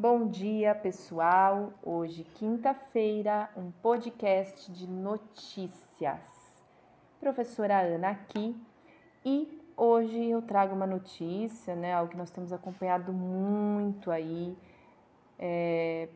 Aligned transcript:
Bom 0.00 0.28
dia, 0.28 0.74
pessoal. 0.74 1.74
Hoje, 1.82 2.24
quinta-feira, 2.36 3.50
um 3.54 3.70
podcast 3.70 4.72
de 4.72 4.88
notícias. 4.88 6.22
Professora 7.20 7.80
Ana 7.80 8.08
aqui 8.08 8.56
e 9.22 9.60
hoje 9.76 10.24
eu 10.24 10.40
trago 10.40 10.74
uma 10.74 10.86
notícia, 10.86 11.76
né? 11.76 11.92
Algo 11.92 12.12
que 12.12 12.16
nós 12.16 12.30
temos 12.30 12.50
acompanhado 12.50 13.12
muito 13.12 14.10
aí. 14.10 14.56
É, 15.38 16.08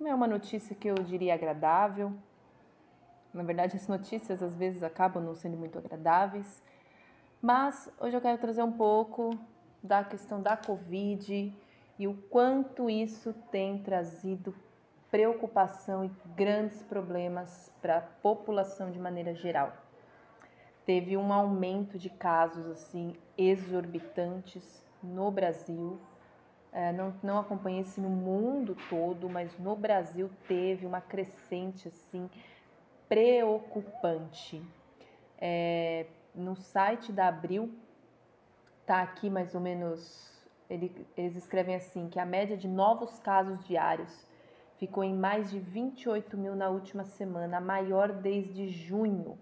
não 0.00 0.08
é 0.08 0.14
uma 0.16 0.26
notícia 0.26 0.74
que 0.74 0.88
eu 0.88 0.96
diria 0.96 1.34
agradável. 1.34 2.12
Na 3.32 3.44
verdade, 3.44 3.76
as 3.76 3.86
notícias 3.86 4.42
às 4.42 4.56
vezes 4.56 4.82
acabam 4.82 5.22
não 5.22 5.36
sendo 5.36 5.56
muito 5.56 5.78
agradáveis. 5.78 6.60
Mas 7.40 7.88
hoje 8.00 8.16
eu 8.16 8.20
quero 8.20 8.38
trazer 8.38 8.64
um 8.64 8.72
pouco 8.72 9.30
da 9.80 10.02
questão 10.02 10.42
da 10.42 10.56
Covid 10.56 11.54
e 11.98 12.06
o 12.06 12.14
quanto 12.14 12.88
isso 12.88 13.34
tem 13.50 13.82
trazido 13.82 14.54
preocupação 15.10 16.04
e 16.04 16.10
grandes 16.36 16.82
problemas 16.82 17.72
para 17.80 17.98
a 17.98 18.00
população 18.00 18.90
de 18.90 18.98
maneira 18.98 19.34
geral. 19.34 19.72
Teve 20.84 21.16
um 21.16 21.32
aumento 21.32 21.98
de 21.98 22.08
casos 22.08 22.66
assim 22.66 23.14
exorbitantes 23.36 24.82
no 25.02 25.30
Brasil. 25.30 25.98
É, 26.72 26.92
não, 26.92 27.14
não 27.22 27.38
acompanhei 27.38 27.80
isso 27.80 28.00
no 28.00 28.10
mundo 28.10 28.76
todo, 28.88 29.28
mas 29.28 29.58
no 29.58 29.74
Brasil 29.74 30.30
teve 30.46 30.86
uma 30.86 31.00
crescente 31.00 31.88
assim 31.88 32.30
preocupante. 33.08 34.62
É, 35.40 36.06
no 36.34 36.54
site 36.54 37.12
da 37.12 37.28
Abril 37.28 37.72
tá 38.86 39.02
aqui 39.02 39.28
mais 39.30 39.54
ou 39.54 39.60
menos 39.60 40.37
ele, 40.68 41.06
eles 41.16 41.36
escrevem 41.36 41.74
assim, 41.74 42.08
que 42.08 42.18
a 42.18 42.26
média 42.26 42.56
de 42.56 42.68
novos 42.68 43.18
casos 43.18 43.64
diários 43.66 44.26
ficou 44.76 45.02
em 45.02 45.14
mais 45.14 45.50
de 45.50 45.58
28 45.58 46.36
mil 46.36 46.54
na 46.54 46.68
última 46.68 47.04
semana, 47.04 47.58
a 47.58 47.60
maior 47.60 48.12
desde 48.12 48.68
junho. 48.68 49.38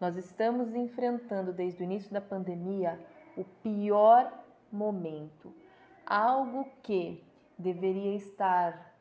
Nós 0.00 0.16
estamos 0.16 0.74
enfrentando 0.74 1.52
desde 1.52 1.82
o 1.82 1.84
início 1.84 2.12
da 2.12 2.20
pandemia 2.20 2.98
o 3.36 3.44
pior 3.44 4.32
momento, 4.70 5.52
algo 6.06 6.68
que 6.82 7.24
deveria 7.58 8.14
estar 8.14 8.94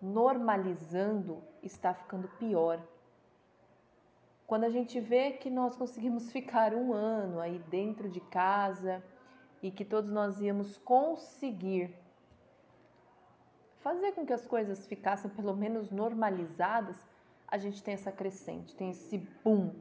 normalizando 0.00 1.42
está 1.62 1.92
ficando 1.94 2.28
pior. 2.38 2.80
Quando 4.46 4.64
a 4.64 4.70
gente 4.70 4.98
vê 4.98 5.32
que 5.32 5.50
nós 5.50 5.76
conseguimos 5.76 6.30
ficar 6.32 6.74
um 6.74 6.92
ano 6.92 7.38
aí 7.38 7.58
dentro 7.70 8.08
de 8.08 8.20
casa, 8.20 9.02
e 9.62 9.70
que 9.70 9.84
todos 9.84 10.10
nós 10.10 10.40
íamos 10.40 10.78
conseguir 10.78 11.94
fazer 13.80 14.12
com 14.12 14.26
que 14.26 14.32
as 14.32 14.46
coisas 14.46 14.86
ficassem 14.86 15.30
pelo 15.30 15.54
menos 15.56 15.90
normalizadas, 15.90 16.96
a 17.48 17.58
gente 17.58 17.82
tem 17.82 17.94
essa 17.94 18.12
crescente, 18.12 18.74
tem 18.74 18.90
esse 18.90 19.18
boom 19.42 19.74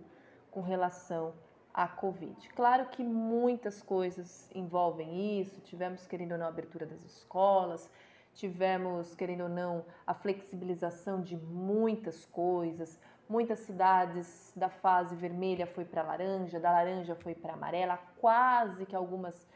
com 0.49 0.61
relação 0.61 1.33
à 1.73 1.87
Covid. 1.87 2.49
Claro 2.49 2.87
que 2.87 3.03
muitas 3.03 3.81
coisas 3.81 4.49
envolvem 4.55 5.39
isso, 5.39 5.61
tivemos 5.61 6.07
querendo 6.07 6.31
ou 6.31 6.37
não 6.37 6.45
a 6.45 6.49
abertura 6.49 6.85
das 6.85 7.03
escolas, 7.03 7.89
tivemos 8.33 9.13
querendo 9.15 9.41
ou 9.41 9.49
não 9.49 9.85
a 10.07 10.13
flexibilização 10.13 11.21
de 11.21 11.35
muitas 11.35 12.25
coisas, 12.25 12.99
muitas 13.27 13.59
cidades 13.59 14.51
da 14.55 14.69
fase 14.69 15.15
vermelha 15.15 15.67
foi 15.67 15.85
para 15.85 16.01
laranja, 16.01 16.59
da 16.59 16.71
laranja 16.71 17.15
foi 17.15 17.35
para 17.35 17.53
amarela, 17.53 17.97
quase 18.19 18.85
que 18.85 18.95
algumas 18.95 19.47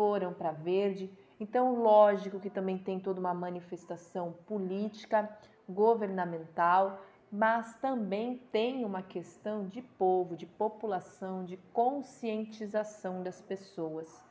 foram 0.00 0.32
para 0.32 0.50
verde. 0.50 1.12
Então, 1.38 1.74
lógico 1.74 2.40
que 2.40 2.48
também 2.48 2.78
tem 2.78 2.98
toda 2.98 3.20
uma 3.20 3.34
manifestação 3.34 4.32
política, 4.46 5.28
governamental, 5.68 7.02
mas 7.30 7.74
também 7.74 8.38
tem 8.50 8.82
uma 8.82 9.02
questão 9.02 9.68
de 9.68 9.82
povo, 9.82 10.34
de 10.34 10.46
população, 10.46 11.44
de 11.44 11.58
conscientização 11.70 13.22
das 13.22 13.42
pessoas. 13.42 14.24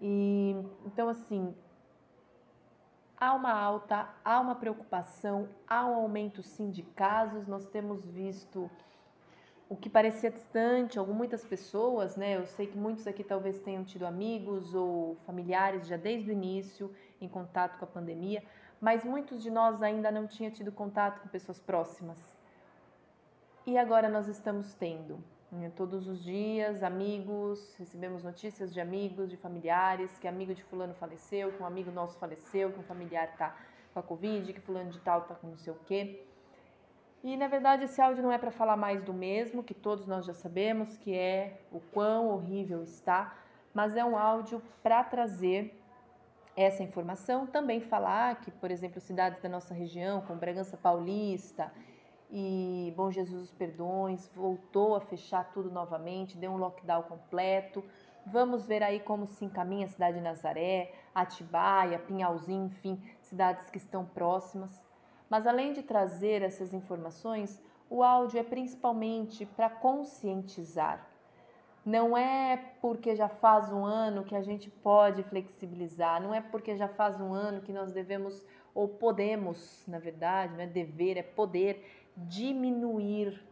E 0.00 0.54
então 0.86 1.08
assim, 1.08 1.52
há 3.16 3.34
uma 3.34 3.50
alta, 3.50 4.08
há 4.24 4.38
uma 4.38 4.54
preocupação, 4.54 5.48
há 5.66 5.84
um 5.84 5.94
aumento 5.96 6.40
sim 6.40 6.70
de 6.70 6.84
casos. 6.84 7.48
Nós 7.48 7.66
temos 7.66 8.06
visto 8.06 8.70
o 9.68 9.76
que 9.76 9.90
parecia 9.90 10.30
distante, 10.30 10.98
algumas 10.98 11.18
muitas 11.18 11.44
pessoas, 11.44 12.16
né? 12.16 12.36
Eu 12.36 12.46
sei 12.46 12.66
que 12.66 12.76
muitos 12.76 13.06
aqui 13.06 13.22
talvez 13.22 13.58
tenham 13.60 13.84
tido 13.84 14.06
amigos 14.06 14.74
ou 14.74 15.16
familiares 15.26 15.86
já 15.86 15.96
desde 15.96 16.30
o 16.30 16.32
início 16.32 16.90
em 17.20 17.28
contato 17.28 17.78
com 17.78 17.84
a 17.84 17.88
pandemia, 17.88 18.42
mas 18.80 19.04
muitos 19.04 19.42
de 19.42 19.50
nós 19.50 19.82
ainda 19.82 20.10
não 20.10 20.26
tinham 20.26 20.50
tido 20.50 20.72
contato 20.72 21.20
com 21.20 21.28
pessoas 21.28 21.60
próximas. 21.60 22.18
E 23.66 23.76
agora 23.76 24.08
nós 24.08 24.26
estamos 24.26 24.72
tendo. 24.74 25.22
Né? 25.52 25.70
Todos 25.76 26.08
os 26.08 26.22
dias, 26.22 26.82
amigos, 26.82 27.74
recebemos 27.78 28.22
notícias 28.22 28.72
de 28.72 28.80
amigos, 28.80 29.28
de 29.28 29.36
familiares, 29.36 30.16
que 30.18 30.26
amigo 30.26 30.54
de 30.54 30.62
fulano 30.64 30.94
faleceu, 30.94 31.52
que 31.52 31.62
um 31.62 31.66
amigo 31.66 31.90
nosso 31.90 32.18
faleceu, 32.18 32.72
que 32.72 32.78
um 32.78 32.82
familiar 32.84 33.28
está 33.32 33.54
com 33.92 34.00
a 34.00 34.02
Covid, 34.02 34.50
que 34.52 34.60
fulano 34.60 34.90
de 34.90 35.00
tal 35.00 35.20
está 35.22 35.34
com 35.34 35.48
não 35.48 35.58
sei 35.58 35.72
o 35.72 35.76
quê. 35.84 36.24
E 37.28 37.36
na 37.36 37.46
verdade 37.46 37.84
esse 37.84 38.00
áudio 38.00 38.22
não 38.22 38.32
é 38.32 38.38
para 38.38 38.50
falar 38.50 38.74
mais 38.74 39.02
do 39.02 39.12
mesmo, 39.12 39.62
que 39.62 39.74
todos 39.74 40.06
nós 40.06 40.24
já 40.24 40.32
sabemos 40.32 40.96
que 40.96 41.14
é 41.14 41.60
o 41.70 41.78
quão 41.78 42.30
horrível 42.30 42.82
está, 42.82 43.36
mas 43.74 43.94
é 43.98 44.02
um 44.02 44.16
áudio 44.16 44.62
para 44.82 45.04
trazer 45.04 45.78
essa 46.56 46.82
informação, 46.82 47.46
também 47.46 47.82
falar 47.82 48.40
que, 48.40 48.50
por 48.50 48.70
exemplo, 48.70 48.98
cidades 48.98 49.42
da 49.42 49.48
nossa 49.50 49.74
região, 49.74 50.22
como 50.22 50.40
Bragança 50.40 50.78
Paulista 50.78 51.70
e 52.30 52.94
Bom 52.96 53.10
Jesus 53.10 53.42
dos 53.42 53.52
Perdões, 53.52 54.26
voltou 54.34 54.96
a 54.96 55.00
fechar 55.02 55.52
tudo 55.52 55.70
novamente, 55.70 56.34
deu 56.34 56.50
um 56.50 56.56
lockdown 56.56 57.02
completo. 57.02 57.84
Vamos 58.24 58.64
ver 58.64 58.82
aí 58.82 59.00
como 59.00 59.26
se 59.26 59.44
encaminha 59.44 59.84
a 59.84 59.90
cidade 59.90 60.16
de 60.16 60.22
Nazaré, 60.22 60.94
Atibaia, 61.14 61.98
Pinhalzinho, 61.98 62.64
enfim, 62.64 62.98
cidades 63.20 63.68
que 63.68 63.76
estão 63.76 64.06
próximas. 64.06 64.87
Mas 65.28 65.46
além 65.46 65.72
de 65.72 65.82
trazer 65.82 66.42
essas 66.42 66.72
informações, 66.72 67.60
o 67.90 68.02
áudio 68.02 68.38
é 68.38 68.42
principalmente 68.42 69.44
para 69.44 69.68
conscientizar. 69.68 71.06
Não 71.84 72.16
é 72.16 72.56
porque 72.80 73.16
já 73.16 73.28
faz 73.28 73.72
um 73.72 73.84
ano 73.84 74.24
que 74.24 74.34
a 74.34 74.42
gente 74.42 74.68
pode 74.68 75.22
flexibilizar, 75.22 76.20
não 76.20 76.34
é 76.34 76.40
porque 76.40 76.76
já 76.76 76.88
faz 76.88 77.20
um 77.20 77.32
ano 77.32 77.62
que 77.62 77.72
nós 77.72 77.92
devemos 77.92 78.44
ou 78.74 78.88
podemos, 78.88 79.84
na 79.88 79.98
verdade, 79.98 80.52
não 80.52 80.60
é 80.60 80.66
dever, 80.66 81.16
é 81.16 81.22
poder 81.22 81.84
diminuir 82.16 83.42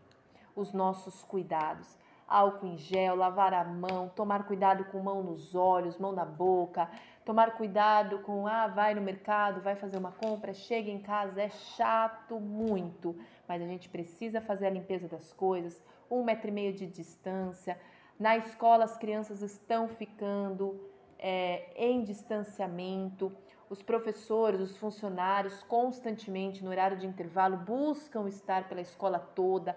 os 0.54 0.72
nossos 0.72 1.22
cuidados 1.22 1.96
álcool 2.26 2.66
em 2.66 2.76
gel, 2.76 3.14
lavar 3.14 3.54
a 3.54 3.64
mão, 3.64 4.08
tomar 4.08 4.44
cuidado 4.46 4.84
com 4.86 4.98
mão 5.00 5.22
nos 5.22 5.54
olhos, 5.54 5.98
mão 5.98 6.12
na 6.12 6.24
boca, 6.24 6.90
tomar 7.24 7.52
cuidado 7.56 8.18
com, 8.20 8.46
ah, 8.46 8.66
vai 8.66 8.94
no 8.94 9.00
mercado, 9.00 9.60
vai 9.60 9.76
fazer 9.76 9.96
uma 9.96 10.12
compra, 10.12 10.52
chega 10.52 10.90
em 10.90 11.00
casa, 11.00 11.40
é 11.40 11.48
chato 11.48 12.40
muito, 12.40 13.16
mas 13.46 13.62
a 13.62 13.66
gente 13.66 13.88
precisa 13.88 14.40
fazer 14.40 14.66
a 14.66 14.70
limpeza 14.70 15.06
das 15.06 15.32
coisas, 15.32 15.80
um 16.10 16.24
metro 16.24 16.48
e 16.48 16.52
meio 16.52 16.72
de 16.72 16.86
distância. 16.86 17.78
Na 18.18 18.36
escola, 18.36 18.84
as 18.84 18.96
crianças 18.96 19.42
estão 19.42 19.88
ficando 19.88 20.80
é, 21.18 21.70
em 21.76 22.02
distanciamento, 22.02 23.32
os 23.68 23.82
professores, 23.82 24.60
os 24.60 24.76
funcionários, 24.76 25.62
constantemente 25.64 26.64
no 26.64 26.70
horário 26.70 26.96
de 26.96 27.06
intervalo, 27.06 27.56
buscam 27.56 28.28
estar 28.28 28.68
pela 28.68 28.80
escola 28.80 29.18
toda 29.18 29.76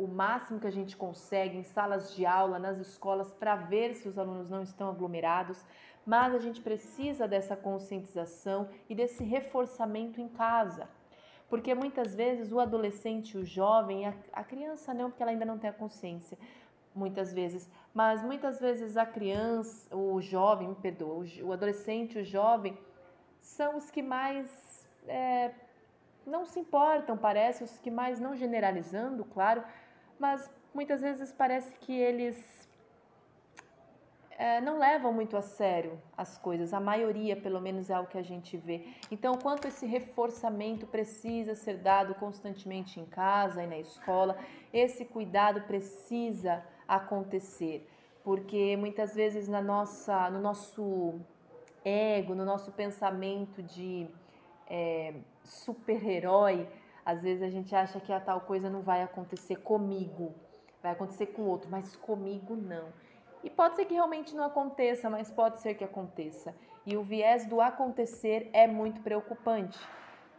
o 0.00 0.08
máximo 0.08 0.58
que 0.58 0.66
a 0.66 0.72
gente 0.72 0.96
consegue 0.96 1.58
em 1.58 1.62
salas 1.62 2.14
de 2.14 2.24
aula, 2.24 2.58
nas 2.58 2.78
escolas, 2.78 3.30
para 3.32 3.54
ver 3.54 3.94
se 3.94 4.08
os 4.08 4.18
alunos 4.18 4.48
não 4.48 4.62
estão 4.62 4.88
aglomerados, 4.88 5.62
mas 6.06 6.34
a 6.34 6.38
gente 6.38 6.62
precisa 6.62 7.28
dessa 7.28 7.54
conscientização 7.54 8.68
e 8.88 8.94
desse 8.94 9.22
reforçamento 9.22 10.18
em 10.18 10.28
casa. 10.28 10.88
Porque 11.50 11.74
muitas 11.74 12.14
vezes 12.14 12.50
o 12.50 12.60
adolescente, 12.60 13.36
o 13.36 13.44
jovem, 13.44 14.06
a, 14.06 14.14
a 14.32 14.42
criança 14.42 14.94
não, 14.94 15.10
porque 15.10 15.22
ela 15.22 15.32
ainda 15.32 15.44
não 15.44 15.58
tem 15.58 15.68
a 15.68 15.72
consciência, 15.72 16.38
muitas 16.94 17.34
vezes, 17.34 17.68
mas 17.92 18.22
muitas 18.22 18.58
vezes 18.58 18.96
a 18.96 19.04
criança, 19.04 19.94
o 19.94 20.18
jovem, 20.22 20.68
me 20.68 20.74
perdoa, 20.76 21.26
o, 21.42 21.52
adolescente, 21.52 22.18
o 22.18 22.24
jovem, 22.24 22.76
são 23.42 23.76
os 23.76 23.90
que 23.90 24.02
mais 24.02 24.48
é, 25.06 25.52
não 26.26 26.44
se 26.44 26.58
importam, 26.60 27.16
parece, 27.16 27.64
os 27.64 27.78
que 27.78 27.90
mais, 27.90 28.18
não 28.20 28.36
generalizando, 28.36 29.24
claro, 29.24 29.62
mas 30.20 30.50
muitas 30.74 31.00
vezes 31.00 31.32
parece 31.32 31.72
que 31.78 31.92
eles 31.92 32.36
é, 34.40 34.60
não 34.60 34.78
levam 34.78 35.12
muito 35.12 35.36
a 35.36 35.42
sério 35.42 35.98
as 36.16 36.38
coisas, 36.38 36.72
a 36.72 36.80
maioria, 36.80 37.36
pelo 37.36 37.60
menos, 37.60 37.90
é 37.90 37.98
o 37.98 38.06
que 38.06 38.16
a 38.16 38.22
gente 38.22 38.56
vê. 38.56 38.86
Então, 39.10 39.36
quanto 39.36 39.66
esse 39.66 39.84
reforçamento 39.86 40.86
precisa 40.86 41.54
ser 41.54 41.78
dado 41.78 42.14
constantemente 42.14 43.00
em 43.00 43.04
casa 43.04 43.62
e 43.62 43.66
na 43.66 43.78
escola, 43.78 44.38
esse 44.72 45.04
cuidado 45.04 45.62
precisa 45.62 46.64
acontecer, 46.86 47.86
porque 48.24 48.76
muitas 48.76 49.14
vezes 49.14 49.48
na 49.48 49.60
nossa, 49.60 50.30
no 50.30 50.40
nosso 50.40 51.20
ego, 51.84 52.34
no 52.34 52.44
nosso 52.44 52.72
pensamento 52.72 53.62
de 53.62 54.08
é, 54.66 55.14
super-herói, 55.44 56.66
às 57.04 57.22
vezes 57.22 57.42
a 57.42 57.50
gente 57.50 57.74
acha 57.74 58.00
que 58.00 58.12
a 58.12 58.20
tal 58.20 58.42
coisa 58.42 58.68
não 58.68 58.82
vai 58.82 59.02
acontecer 59.02 59.56
comigo, 59.56 60.34
vai 60.82 60.92
acontecer 60.92 61.26
com 61.26 61.42
outro, 61.42 61.70
mas 61.70 61.96
comigo 61.96 62.54
não. 62.56 62.88
E 63.42 63.48
pode 63.48 63.76
ser 63.76 63.86
que 63.86 63.94
realmente 63.94 64.34
não 64.34 64.44
aconteça, 64.44 65.08
mas 65.08 65.30
pode 65.30 65.60
ser 65.60 65.74
que 65.74 65.84
aconteça. 65.84 66.54
E 66.84 66.96
o 66.96 67.02
viés 67.02 67.46
do 67.46 67.60
acontecer 67.60 68.50
é 68.52 68.66
muito 68.66 69.00
preocupante, 69.00 69.78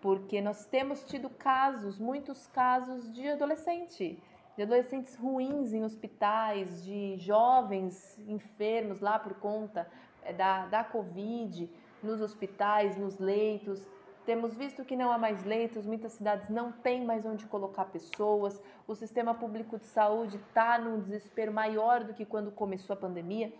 porque 0.02 0.42
nós 0.42 0.66
temos 0.66 1.04
tido 1.04 1.30
casos, 1.30 1.98
muitos 1.98 2.48
casos 2.48 3.12
de 3.12 3.28
adolescente, 3.28 4.22
de 4.56 4.64
adolescentes 4.64 5.16
ruins 5.16 5.74
em 5.74 5.84
hospitais, 5.84 6.84
de 6.84 7.18
jovens 7.18 8.18
enfermos 8.28 9.00
lá 9.00 9.18
por 9.18 9.34
conta 9.36 9.88
eh, 10.24 10.34
da, 10.34 10.66
da 10.68 10.84
Covid, 10.84 11.70
nos 12.04 12.22
hospitais, 12.22 12.98
nos 12.98 13.18
leitos. 13.18 13.86
Temos 14.26 14.54
visto 14.54 14.86
que 14.86 14.96
não 14.96 15.12
há 15.12 15.18
mais 15.18 15.44
leitos, 15.44 15.86
muitas 15.86 16.14
cidades 16.14 16.48
não 16.50 16.72
têm 16.72 17.04
mais 17.04 17.26
onde 17.26 17.46
colocar 17.48 17.86
pessoas, 17.86 18.62
o 18.88 18.94
sistema 18.94 19.34
público 19.34 19.80
de 19.80 19.86
saúde 19.86 20.38
está 20.38 20.78
num 20.78 21.00
desespero 21.00 21.52
maior 21.52 22.04
do 22.04 22.14
que 22.14 22.26
quando 22.26 22.52
começou 22.52 22.94
a 22.94 22.98
pandemia. 22.98 23.52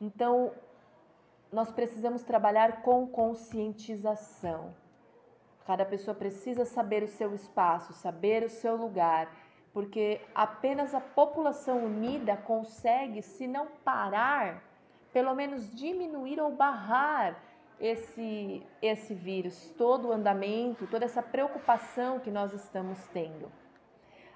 Então, 0.00 0.52
nós 1.50 1.70
precisamos 1.70 2.22
trabalhar 2.22 2.82
com 2.82 3.06
conscientização. 3.06 4.74
Cada 5.66 5.86
pessoa 5.86 6.14
precisa 6.14 6.66
saber 6.66 7.02
o 7.02 7.08
seu 7.08 7.34
espaço, 7.34 7.94
saber 7.94 8.44
o 8.44 8.50
seu 8.50 8.76
lugar, 8.76 9.34
porque 9.72 10.20
apenas 10.34 10.94
a 10.94 11.00
população 11.00 11.82
unida 11.82 12.36
consegue, 12.36 13.22
se 13.22 13.46
não 13.46 13.68
parar, 13.82 14.62
pelo 15.12 15.34
menos 15.34 15.74
diminuir 15.74 16.38
ou 16.40 16.52
barrar 16.52 17.40
esse, 17.80 18.62
esse 18.80 19.14
vírus, 19.14 19.72
todo 19.76 20.08
o 20.08 20.12
andamento, 20.12 20.86
toda 20.86 21.04
essa 21.04 21.22
preocupação 21.22 22.20
que 22.20 22.30
nós 22.30 22.52
estamos 22.52 22.98
tendo. 23.12 23.50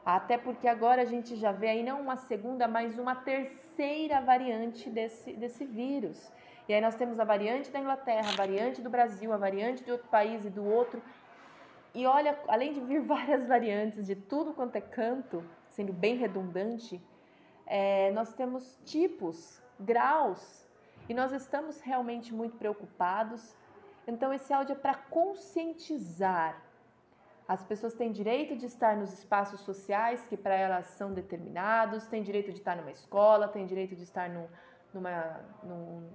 Até 0.05 0.38
porque 0.38 0.67
agora 0.67 1.02
a 1.02 1.05
gente 1.05 1.37
já 1.37 1.52
vê 1.52 1.69
aí 1.69 1.82
não 1.82 2.00
uma 2.00 2.17
segunda, 2.17 2.67
mas 2.67 2.99
uma 2.99 3.14
terceira 3.14 4.20
variante 4.20 4.88
desse, 4.88 5.32
desse 5.35 5.64
vírus. 5.64 6.32
E 6.69 6.75
aí 6.75 6.81
nós 6.81 6.94
temos 6.94 7.19
a 7.19 7.25
variante 7.25 7.70
da 7.70 7.79
Inglaterra, 7.79 8.31
a 8.31 8.37
variante 8.37 8.82
do 8.82 8.90
Brasil, 8.90 9.32
a 9.32 9.37
variante 9.37 9.85
de 9.85 9.90
outro 9.90 10.08
país 10.08 10.44
e 10.44 10.50
do 10.50 10.64
outro. 10.64 11.02
E 11.94 12.06
olha, 12.06 12.38
além 12.49 12.73
de 12.73 12.81
vir 12.81 13.00
várias 13.06 13.46
variantes 13.46 14.06
de 14.06 14.14
tudo 14.14 14.52
quanto 14.52 14.76
é 14.76 14.81
canto, 14.81 15.44
sendo 15.70 15.93
bem 15.93 16.17
redundante, 16.17 17.00
é, 17.67 18.11
nós 18.12 18.35
temos 18.35 18.79
tipos, 18.85 19.62
graus 19.79 20.68
e 21.08 21.14
nós 21.14 21.32
estamos 21.32 21.81
realmente 21.81 22.34
muito 22.34 22.56
preocupados. 22.56 23.56
Então, 24.06 24.32
esse 24.32 24.52
áudio 24.52 24.72
é 24.72 24.78
para 24.78 24.94
conscientizar. 24.94 26.62
As 27.46 27.64
pessoas 27.64 27.94
têm 27.94 28.12
direito 28.12 28.55
de 28.55 28.66
estar 28.66 28.94
nos 28.94 29.12
espaços 29.12 29.60
sociais 29.60 30.25
que 30.26 30.37
para 30.37 30.55
elas 30.55 30.87
são 30.88 31.14
determinados, 31.14 32.06
têm 32.06 32.22
direito 32.22 32.52
de 32.52 32.58
estar 32.58 32.76
numa 32.76 32.90
escola, 32.90 33.49
têm 33.49 33.64
direito 33.64 33.96
de 33.96 34.02
estar 34.02 34.28
num, 34.28 34.46
numa, 34.93 35.40
num, 35.62 36.10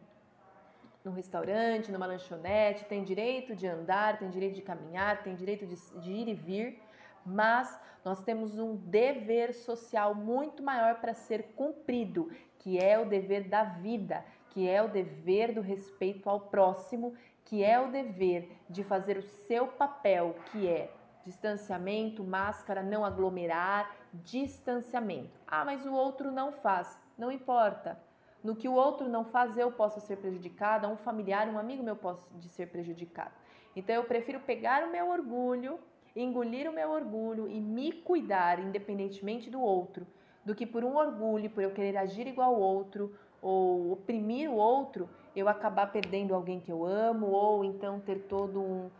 num 1.03 1.11
restaurante, 1.11 1.91
numa 1.91 2.05
lanchonete, 2.05 2.85
tem 2.85 3.03
direito 3.03 3.55
de 3.55 3.65
andar, 3.65 4.19
tem 4.19 4.29
direito 4.29 4.53
de 4.53 4.61
caminhar, 4.61 5.23
tem 5.23 5.33
direito 5.33 5.65
de, 5.65 5.75
de 6.01 6.11
ir 6.11 6.27
e 6.27 6.35
vir, 6.35 6.79
mas 7.25 7.79
nós 8.05 8.21
temos 8.21 8.59
um 8.59 8.75
dever 8.75 9.55
social 9.55 10.13
muito 10.13 10.61
maior 10.61 10.99
para 11.01 11.15
ser 11.15 11.53
cumprido, 11.55 12.29
que 12.59 12.77
é 12.77 12.99
o 12.99 13.05
dever 13.05 13.49
da 13.49 13.63
vida, 13.63 14.23
que 14.53 14.69
é 14.69 14.81
o 14.81 14.87
dever 14.87 15.53
do 15.53 15.61
respeito 15.61 16.29
ao 16.29 16.39
próximo, 16.39 17.13
que 17.43 17.63
é 17.63 17.79
o 17.79 17.91
dever 17.91 18.51
de 18.69 18.83
fazer 18.83 19.17
o 19.17 19.23
seu 19.23 19.67
papel, 19.67 20.35
que 20.51 20.67
é 20.67 20.91
distanciamento, 21.25 22.23
máscara, 22.23 22.83
não 22.83 23.03
aglomerar, 23.03 23.95
distanciamento. 24.13 25.31
Ah, 25.47 25.65
mas 25.65 25.85
o 25.85 25.93
outro 25.93 26.31
não 26.31 26.51
faz. 26.51 26.99
Não 27.17 27.31
importa. 27.31 27.99
No 28.43 28.55
que 28.55 28.67
o 28.67 28.73
outro 28.73 29.07
não 29.07 29.23
faz, 29.23 29.57
eu 29.57 29.71
posso 29.71 30.01
ser 30.01 30.17
prejudicada, 30.17 30.87
um 30.87 30.97
familiar, 30.97 31.47
um 31.47 31.57
amigo 31.57 31.81
meu 31.81 31.95
pode 31.95 32.19
ser 32.49 32.67
prejudicado. 32.67 33.31
Então 33.75 33.95
eu 33.95 34.03
prefiro 34.03 34.39
pegar 34.41 34.83
o 34.83 34.91
meu 34.91 35.09
orgulho, 35.09 35.79
engolir 36.15 36.69
o 36.69 36.73
meu 36.73 36.91
orgulho 36.91 37.47
e 37.47 37.59
me 37.59 37.91
cuidar 37.91 38.59
independentemente 38.59 39.49
do 39.49 39.61
outro, 39.61 40.05
do 40.45 40.53
que 40.53 40.65
por 40.65 40.83
um 40.83 40.95
orgulho, 40.95 41.49
por 41.49 41.63
eu 41.63 41.71
querer 41.71 41.97
agir 41.97 42.27
igual 42.27 42.53
ao 42.53 42.59
outro, 42.59 43.15
ou 43.41 43.91
oprimir 43.93 44.42
outro, 44.83 45.09
eu 45.35 45.47
acabar 45.47 45.91
perdendo 45.91 46.35
alguém 46.35 46.59
que 46.59 46.71
eu 46.71 46.85
amo, 46.85 47.27
ou 47.27 47.63
então 47.63 47.99
ter 47.99 48.19
todo 48.23 48.61
um, 48.61 48.91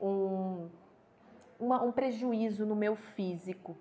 um, 0.00 0.68
uma, 1.58 1.82
um 1.82 1.92
prejuízo 1.92 2.64
no 2.64 2.76
meu 2.76 2.94
físico, 2.96 3.76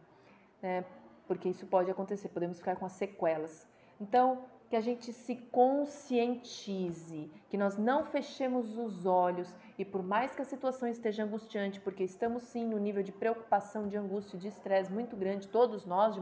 né? 0.61 0.83
porque 1.27 1.49
isso 1.49 1.65
pode 1.67 1.89
acontecer, 1.89 2.29
podemos 2.29 2.57
ficar 2.57 2.75
com 2.75 2.85
as 2.85 2.93
sequelas. 2.93 3.67
Então, 4.01 4.43
que 4.69 4.75
a 4.75 4.81
gente 4.81 5.13
se 5.13 5.35
conscientize, 5.35 7.29
que 7.47 7.57
nós 7.57 7.77
não 7.77 8.05
fechemos 8.05 8.75
os 8.75 9.05
olhos 9.05 9.47
e 9.77 9.85
por 9.85 10.01
mais 10.01 10.35
que 10.35 10.41
a 10.41 10.45
situação 10.45 10.89
esteja 10.89 11.23
angustiante, 11.23 11.79
porque 11.79 12.03
estamos 12.03 12.41
sim 12.43 12.65
no 12.65 12.79
nível 12.79 13.03
de 13.03 13.11
preocupação, 13.11 13.87
de 13.87 13.95
angústia, 13.95 14.39
de 14.39 14.47
estresse 14.47 14.91
muito 14.91 15.15
grande, 15.15 15.47
todos 15.47 15.85
nós, 15.85 16.15
de 16.15 16.21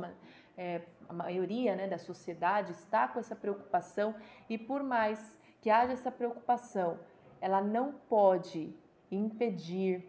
é, 0.58 0.82
a 1.08 1.14
maioria 1.14 1.76
né, 1.76 1.88
da 1.88 1.98
sociedade 1.98 2.72
está 2.72 3.08
com 3.08 3.20
essa 3.20 3.36
preocupação 3.36 4.16
e 4.50 4.58
por 4.58 4.84
mais 4.84 5.38
que 5.62 5.70
haja 5.70 5.94
essa 5.94 6.12
preocupação, 6.12 7.00
ela 7.40 7.62
não 7.62 7.94
pode 8.10 8.74
impedir 9.12 10.08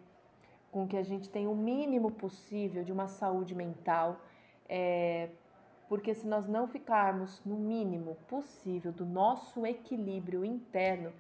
com 0.71 0.87
que 0.87 0.97
a 0.97 1.03
gente 1.03 1.29
tenha 1.29 1.50
o 1.50 1.56
mínimo 1.56 2.11
possível 2.11 2.83
de 2.83 2.93
uma 2.93 3.06
saúde 3.06 3.55
mental, 3.55 4.21
é, 4.69 5.29
porque 5.89 6.15
se 6.15 6.27
nós 6.27 6.49
não 6.49 6.67
ficarmos 6.67 7.43
no 7.45 7.56
mínimo 7.56 8.17
possível 8.27 8.91
do 8.91 9.05
nosso 9.05 9.67
equilíbrio 9.67 10.45
interno, 10.45 11.12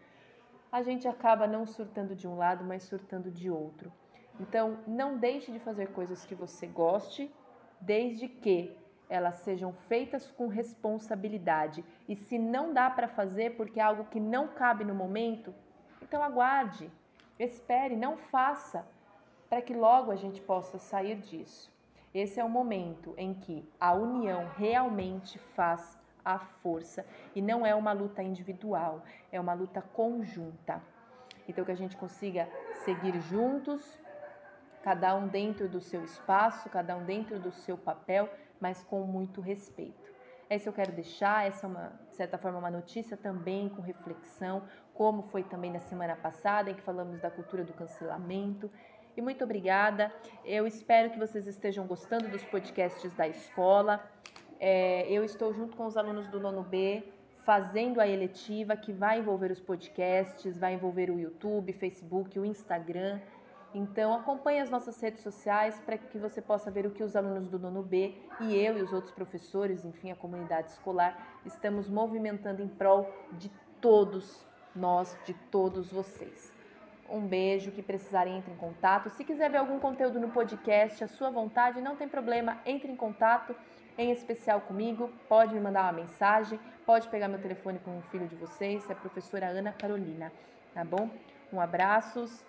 a 0.70 0.82
gente 0.82 1.06
acaba 1.06 1.46
não 1.46 1.66
surtando 1.66 2.16
de 2.16 2.26
um 2.26 2.34
lado, 2.34 2.64
mas 2.64 2.84
surtando 2.84 3.30
de 3.30 3.50
outro. 3.50 3.92
Então, 4.40 4.78
não 4.86 5.18
deixe 5.18 5.52
de 5.52 5.58
fazer 5.58 5.88
coisas 5.88 6.24
que 6.24 6.34
você 6.34 6.66
goste, 6.66 7.30
desde 7.78 8.26
que 8.26 8.74
elas 9.12 9.34
sejam 9.40 9.74
feitas 9.74 10.30
com 10.30 10.46
responsabilidade. 10.46 11.84
E 12.08 12.16
se 12.16 12.38
não 12.38 12.72
dá 12.72 12.88
para 12.88 13.06
fazer 13.06 13.56
porque 13.56 13.78
é 13.78 13.82
algo 13.82 14.06
que 14.06 14.18
não 14.18 14.48
cabe 14.48 14.84
no 14.84 14.94
momento, 14.94 15.54
então 16.00 16.22
aguarde, 16.22 16.90
espere, 17.38 17.94
não 17.94 18.16
faça, 18.16 18.86
para 19.50 19.60
que 19.60 19.74
logo 19.74 20.10
a 20.10 20.16
gente 20.16 20.40
possa 20.40 20.78
sair 20.78 21.16
disso. 21.16 21.70
Esse 22.14 22.40
é 22.40 22.44
o 22.44 22.48
momento 22.48 23.12
em 23.18 23.34
que 23.34 23.68
a 23.78 23.92
união 23.92 24.48
realmente 24.56 25.38
faz 25.38 25.98
a 26.24 26.38
força 26.38 27.04
e 27.34 27.42
não 27.42 27.66
é 27.66 27.74
uma 27.74 27.92
luta 27.92 28.22
individual, 28.22 29.02
é 29.30 29.38
uma 29.38 29.52
luta 29.52 29.82
conjunta. 29.92 30.80
Então 31.46 31.66
que 31.66 31.72
a 31.72 31.76
gente 31.76 31.98
consiga 31.98 32.48
seguir 32.82 33.20
juntos, 33.20 33.98
cada 34.82 35.14
um 35.14 35.28
dentro 35.28 35.68
do 35.68 35.82
seu 35.82 36.02
espaço, 36.02 36.70
cada 36.70 36.96
um 36.96 37.04
dentro 37.04 37.38
do 37.38 37.52
seu 37.52 37.76
papel, 37.76 38.30
mas 38.62 38.84
com 38.84 39.00
muito 39.00 39.40
respeito. 39.40 40.12
Essa 40.48 40.68
eu 40.68 40.72
quero 40.72 40.92
deixar, 40.92 41.46
essa 41.46 41.66
é 41.66 41.68
uma, 41.68 41.92
de 42.08 42.14
certa 42.14 42.38
forma, 42.38 42.58
uma 42.58 42.70
notícia 42.70 43.16
também 43.16 43.68
com 43.68 43.82
reflexão, 43.82 44.62
como 44.94 45.22
foi 45.22 45.42
também 45.42 45.72
na 45.72 45.80
semana 45.80 46.14
passada, 46.14 46.70
em 46.70 46.74
que 46.74 46.82
falamos 46.82 47.20
da 47.20 47.30
cultura 47.30 47.64
do 47.64 47.72
cancelamento. 47.72 48.70
E 49.16 49.20
muito 49.20 49.42
obrigada. 49.42 50.12
Eu 50.44 50.64
espero 50.64 51.10
que 51.10 51.18
vocês 51.18 51.46
estejam 51.46 51.86
gostando 51.86 52.28
dos 52.28 52.44
podcasts 52.44 53.12
da 53.14 53.26
escola. 53.26 54.00
É, 54.60 55.10
eu 55.10 55.24
estou 55.24 55.52
junto 55.52 55.76
com 55.76 55.84
os 55.86 55.96
alunos 55.96 56.28
do 56.28 56.38
nono 56.38 56.62
B 56.62 57.02
fazendo 57.44 58.00
a 58.00 58.06
eletiva 58.06 58.76
que 58.76 58.92
vai 58.92 59.18
envolver 59.18 59.50
os 59.50 59.60
podcasts, 59.60 60.56
vai 60.56 60.74
envolver 60.74 61.10
o 61.10 61.18
YouTube, 61.18 61.72
Facebook, 61.72 62.38
o 62.38 62.44
Instagram. 62.44 63.20
Então 63.74 64.12
acompanhe 64.12 64.60
as 64.60 64.68
nossas 64.68 65.00
redes 65.00 65.22
sociais 65.22 65.80
para 65.80 65.96
que 65.96 66.18
você 66.18 66.42
possa 66.42 66.70
ver 66.70 66.86
o 66.86 66.90
que 66.90 67.02
os 67.02 67.16
alunos 67.16 67.48
do 67.48 67.58
nono 67.58 67.82
B 67.82 68.14
e 68.40 68.54
eu 68.54 68.78
e 68.78 68.82
os 68.82 68.92
outros 68.92 69.12
professores, 69.12 69.84
enfim, 69.84 70.10
a 70.10 70.16
comunidade 70.16 70.70
escolar, 70.70 71.38
estamos 71.46 71.88
movimentando 71.88 72.62
em 72.62 72.68
prol 72.68 73.10
de 73.32 73.50
todos 73.80 74.44
nós, 74.74 75.16
de 75.24 75.32
todos 75.50 75.90
vocês. 75.90 76.52
Um 77.08 77.26
beijo, 77.26 77.72
que 77.72 77.82
precisarem 77.82 78.38
entre 78.38 78.52
em 78.52 78.56
contato. 78.56 79.10
Se 79.10 79.24
quiser 79.24 79.50
ver 79.50 79.58
algum 79.58 79.78
conteúdo 79.78 80.20
no 80.20 80.30
podcast, 80.30 81.02
a 81.02 81.08
sua 81.08 81.30
vontade, 81.30 81.80
não 81.80 81.96
tem 81.96 82.08
problema, 82.08 82.58
entre 82.64 82.90
em 82.90 82.96
contato, 82.96 83.54
em 83.98 84.10
especial 84.10 84.62
comigo, 84.62 85.10
pode 85.28 85.54
me 85.54 85.60
mandar 85.60 85.82
uma 85.82 85.92
mensagem, 85.92 86.58
pode 86.86 87.08
pegar 87.08 87.28
meu 87.28 87.40
telefone 87.40 87.78
com 87.80 87.98
o 87.98 88.02
filho 88.02 88.26
de 88.26 88.36
vocês, 88.36 88.88
é 88.88 88.92
a 88.92 88.96
professora 88.96 89.46
Ana 89.46 89.72
Carolina, 89.72 90.32
tá 90.72 90.84
bom? 90.84 91.10
Um 91.52 91.60
abraços 91.60 92.42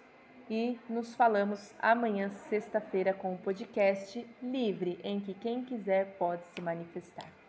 e 0.50 0.80
nos 0.90 1.16
falamos 1.16 1.74
amanhã, 1.80 2.30
sexta-feira, 2.50 3.14
com 3.14 3.34
o 3.34 3.38
podcast 3.38 4.26
livre, 4.42 5.00
em 5.04 5.20
que 5.20 5.34
quem 5.34 5.64
quiser 5.64 6.18
pode 6.18 6.44
se 6.54 6.62
manifestar. 6.62 7.43